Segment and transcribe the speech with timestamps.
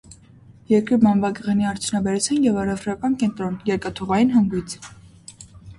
[0.71, 4.81] Երկրի բամբակեղենի արդյունաբերության և առևտրական կենտրոն, երկաթուղային հանգույց։